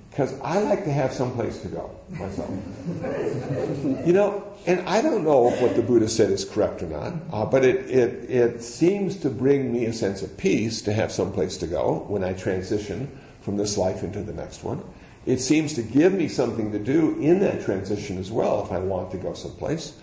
[0.09, 2.49] Because I like to have some place to go myself.
[4.05, 7.13] you know, and I don't know if what the Buddha said is correct or not,
[7.31, 11.11] uh, but it, it, it seems to bring me a sense of peace to have
[11.11, 13.17] some place to go when I transition
[13.49, 14.83] from this life into the next one.
[15.25, 18.77] It seems to give me something to do in that transition as well if I
[18.77, 19.97] want to go someplace.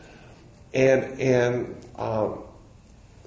[0.75, 2.43] And, and um,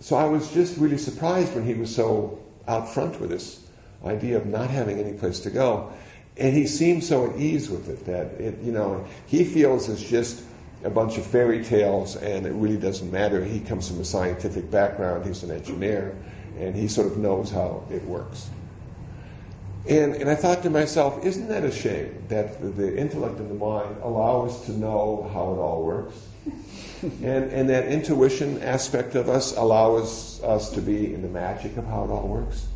[0.02, 3.66] so I was just really surprised when he was so out front with this
[4.04, 5.94] idea of not having any place to go.
[6.36, 10.04] And he seems so at ease with it that it, you know, he feels it's
[10.04, 10.44] just
[10.84, 13.44] a bunch of fairy tales and it really doesn't matter.
[13.44, 16.14] He comes from a scientific background, he's an engineer,
[16.58, 18.50] and he sort of knows how it works.
[19.90, 23.50] And, and I thought to myself, isn't that a shame that the, the intellect and
[23.50, 26.16] the mind allow us to know how it all works?
[27.02, 31.86] and, and that intuition aspect of us allows us to be in the magic of
[31.88, 32.68] how it all works?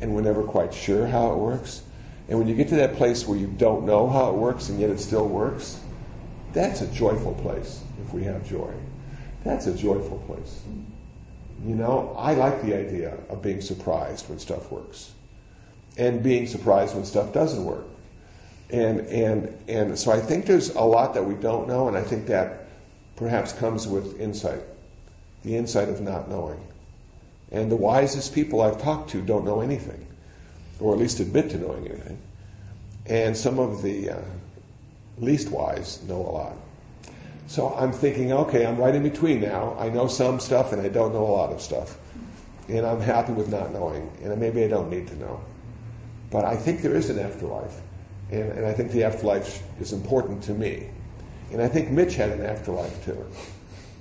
[0.00, 1.82] and we're never quite sure how it works.
[2.28, 4.78] And when you get to that place where you don't know how it works and
[4.78, 5.80] yet it still works,
[6.52, 8.72] that's a joyful place if we have joy.
[9.44, 10.62] That's a joyful place.
[11.64, 15.12] You know, I like the idea of being surprised when stuff works
[15.98, 17.84] and being surprised when stuff doesn't work.
[18.70, 22.02] And, and, and so I think there's a lot that we don't know, and I
[22.02, 22.68] think that
[23.16, 24.60] perhaps comes with insight
[25.44, 26.60] the insight of not knowing.
[27.50, 30.06] And the wisest people I've talked to don't know anything,
[30.80, 32.18] or at least admit to knowing anything.
[33.06, 34.20] And some of the uh,
[35.18, 36.56] least wise know a lot.
[37.46, 39.74] So I'm thinking, okay, I'm right in between now.
[39.78, 41.96] I know some stuff and I don't know a lot of stuff.
[42.68, 44.12] And I'm happy with not knowing.
[44.22, 45.40] And maybe I don't need to know.
[46.30, 47.80] But I think there is an afterlife.
[48.30, 50.88] And, and I think the afterlife is important to me.
[51.50, 53.24] And I think Mitch had an afterlife too.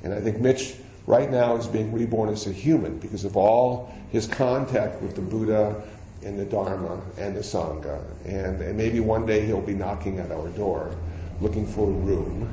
[0.04, 0.76] And I think Mitch
[1.06, 5.22] right now is being reborn as a human because of all his contact with the
[5.22, 5.82] Buddha
[6.24, 8.02] and the Dharma and the Sangha.
[8.26, 10.96] And, and maybe one day he'll be knocking at our door
[11.40, 12.50] looking for a room,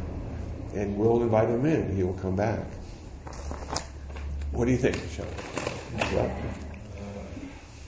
[0.75, 1.95] and we'll invite him in.
[1.97, 2.67] He will come back.
[4.53, 5.27] What do you think, Michelle?
[6.13, 6.55] Yeah.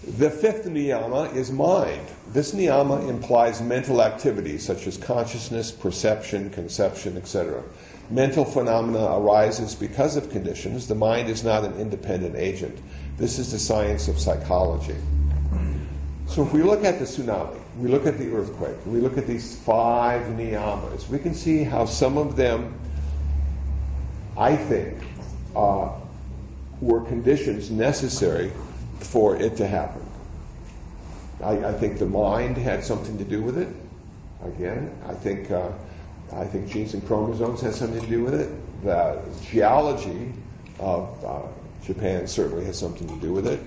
[0.06, 2.06] The fifth niyama is mind.
[2.32, 7.60] This niyama implies mental activities such as consciousness, perception, conception, etc.
[8.08, 10.86] Mental phenomena arises because of conditions.
[10.86, 12.78] The mind is not an independent agent.
[13.16, 14.94] This is the science of psychology.
[16.28, 19.26] So if we look at the tsunami, we look at the earthquake, we look at
[19.26, 22.78] these five niyamas, we can see how some of them,
[24.38, 25.02] I think,
[25.56, 25.90] uh,
[26.80, 28.52] were conditions necessary
[29.00, 30.02] for it to happen.
[31.42, 33.68] I, I, think the mind had something to do with it.
[34.42, 35.70] Again, I think uh,
[36.32, 38.50] I think genes and chromosomes had something to do with it.
[38.84, 39.20] The
[39.50, 40.32] geology
[40.78, 41.42] of uh,
[41.84, 43.60] Japan certainly has something to do with it.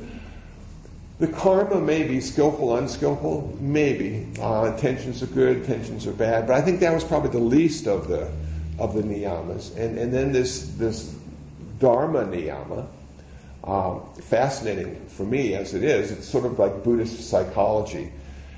[1.20, 4.28] The karma may be skillful, unskillful, maybe.
[4.40, 7.88] Uh, intentions are good, intentions are bad, but I think that was probably the least
[7.88, 8.32] of the
[8.78, 9.76] of the niyamas.
[9.78, 11.14] And and then this this
[11.80, 12.88] dharma niyama,
[13.70, 16.12] um, fascinating for me as it is.
[16.12, 18.12] It's sort of like Buddhist psychology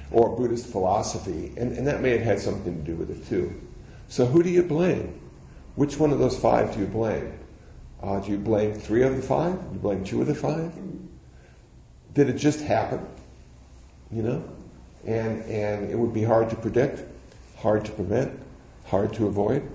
[0.10, 3.54] or Buddhist philosophy, and, and that may have had something to do with it too.
[4.08, 5.20] So who do you blame?
[5.76, 7.34] Which one of those five do you blame?
[8.02, 9.60] Uh, do you blame three of the five?
[9.60, 10.72] Do you blame two of the five?
[12.14, 13.06] Did it just happen?
[14.12, 14.44] You know?
[15.06, 17.04] And, and it would be hard to predict,
[17.58, 18.38] hard to prevent,
[18.86, 19.70] hard to avoid.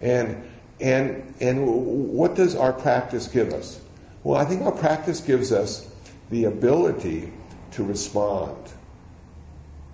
[0.00, 0.42] And,
[0.80, 3.80] and, and what does our practice give us?
[4.24, 5.88] Well, I think our practice gives us
[6.30, 7.32] the ability
[7.72, 8.56] to respond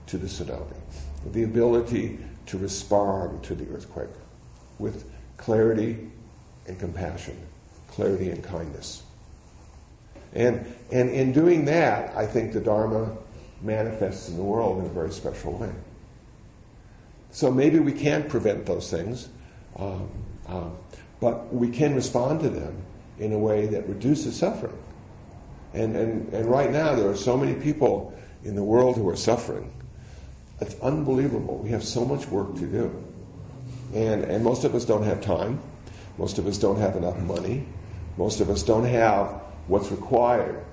[0.06, 0.76] to the tsunami,
[1.32, 4.08] the ability to respond to the earthquake
[4.78, 6.10] with clarity
[6.66, 7.36] and compassion.
[7.88, 9.02] clarity, and kindness.
[10.32, 13.16] And, and in doing that, I think the Dharma
[13.60, 15.72] manifests in the world in a very special way.
[17.32, 19.28] So maybe we can't prevent those things,
[19.76, 20.08] um,
[20.46, 20.76] um,
[21.20, 22.76] but we can respond to them
[23.18, 24.76] in a way that reduces suffering.
[25.74, 29.16] And, and, and right now, there are so many people in the world who are
[29.16, 29.72] suffering.
[30.60, 31.58] It's unbelievable.
[31.58, 33.04] We have so much work to do.
[33.94, 35.60] And, and most of us don't have time.
[36.16, 37.66] Most of us don't have enough money.
[38.16, 39.28] Most of us don't have
[39.68, 40.64] what's required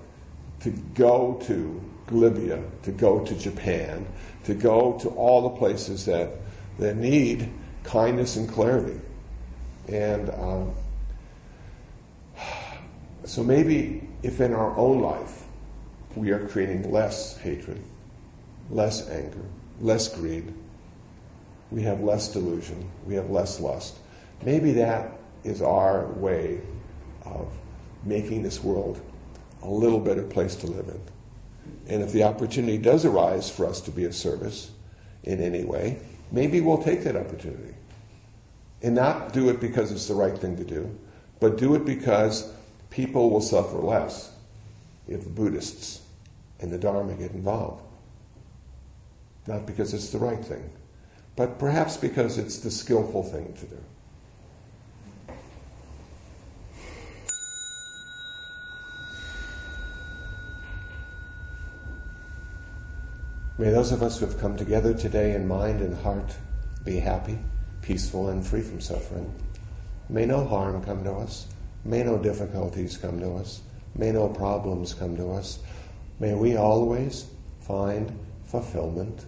[0.62, 4.08] to go to Libya, to go to Japan,
[4.46, 6.32] to go to all the places that,
[6.80, 7.50] that need
[7.84, 9.00] kindness and clarity.
[9.88, 10.74] And um,
[13.26, 15.44] so maybe if in our own life
[16.16, 17.82] we are creating less hatred,
[18.70, 19.44] less anger,
[19.82, 20.54] less greed,
[21.72, 23.98] we have less delusion, we have less lust,
[24.44, 25.12] maybe that
[25.44, 26.62] is our way
[27.26, 27.52] of
[28.04, 29.02] making this world
[29.64, 31.02] a little better place to live in.
[31.88, 34.72] And if the opportunity does arise for us to be of service
[35.24, 36.00] in any way,
[36.32, 37.74] maybe we'll take that opportunity.
[38.82, 40.96] And not do it because it's the right thing to do,
[41.40, 42.52] but do it because
[42.96, 44.32] people will suffer less
[45.06, 46.02] if the Buddhists
[46.62, 47.84] and the Dharma get involved.
[49.48, 50.70] Not because it's the right thing,
[51.36, 53.78] but perhaps because it's the skillful thing to do.
[63.58, 66.34] May those of us who have come together today in mind and heart
[66.86, 67.40] be happy,
[67.82, 69.34] peaceful, and free from suffering.
[70.08, 71.48] May no harm come to us.
[71.86, 73.62] May no difficulties come to us.
[73.94, 75.60] May no problems come to us.
[76.20, 77.28] May we always
[77.62, 79.26] find fulfillment.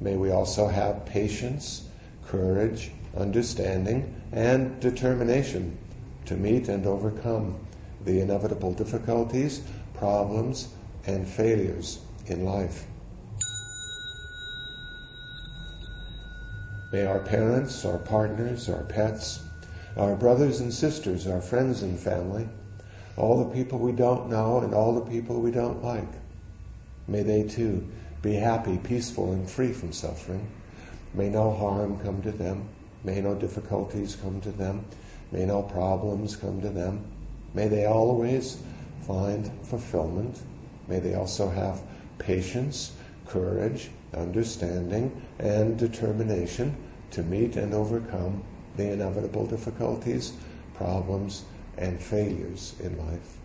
[0.00, 1.88] May we also have patience,
[2.26, 5.78] courage, understanding, and determination
[6.26, 7.58] to meet and overcome
[8.04, 9.62] the inevitable difficulties,
[9.94, 10.68] problems,
[11.06, 12.86] and failures in life.
[16.92, 19.44] May our parents, our partners, our pets,
[19.96, 22.48] our brothers and sisters, our friends and family,
[23.16, 26.08] all the people we don't know and all the people we don't like,
[27.06, 27.86] may they too
[28.22, 30.48] be happy, peaceful, and free from suffering.
[31.12, 32.68] May no harm come to them.
[33.04, 34.84] May no difficulties come to them.
[35.32, 37.04] May no problems come to them.
[37.52, 38.62] May they always
[39.06, 40.40] find fulfillment.
[40.88, 41.82] May they also have
[42.18, 42.92] patience,
[43.26, 46.76] courage, understanding, and determination
[47.10, 48.44] to meet and overcome
[48.76, 50.32] the inevitable difficulties,
[50.74, 51.44] problems,
[51.76, 53.36] and failures in life.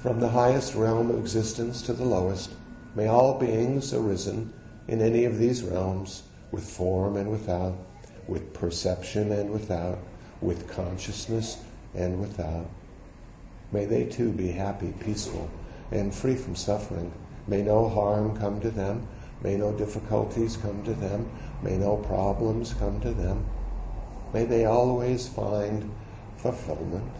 [0.00, 2.50] From the highest realm of existence to the lowest,
[2.94, 4.52] may all beings arisen
[4.86, 7.74] in any of these realms, with form and without,
[8.28, 9.98] with perception and without,
[10.40, 11.58] with consciousness
[11.94, 12.68] and without,
[13.74, 15.50] May they too be happy, peaceful,
[15.90, 17.12] and free from suffering.
[17.48, 19.08] May no harm come to them.
[19.44, 21.30] May no difficulties come to them.
[21.62, 23.44] May no problems come to them.
[24.32, 25.92] May they always find
[26.38, 27.12] fulfillment.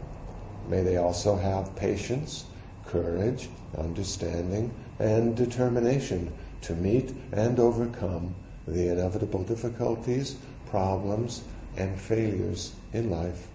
[0.67, 2.47] May they also have patience,
[2.87, 8.35] courage, understanding, and determination to meet and overcome
[8.67, 10.37] the inevitable difficulties,
[10.71, 11.45] problems,
[11.77, 13.49] and failures in life.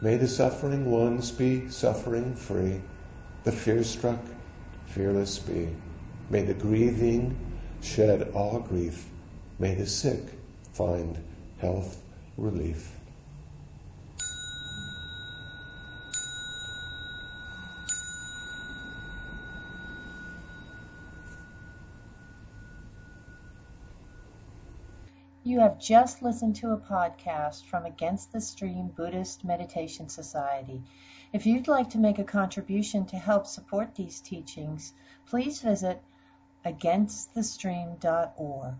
[0.00, 2.80] May the suffering ones be suffering free,
[3.44, 4.20] the fear struck
[4.86, 5.68] fearless be.
[6.28, 7.36] May the grieving
[7.80, 9.08] shed all grief.
[9.58, 10.24] May the sick
[10.72, 11.22] find
[11.58, 12.02] health
[12.36, 12.96] relief.
[25.42, 30.82] You have just listened to a podcast from Against the Stream Buddhist Meditation Society.
[31.32, 34.92] If you'd like to make a contribution to help support these teachings,
[35.26, 36.02] please visit
[36.66, 38.74] againstthestream.org.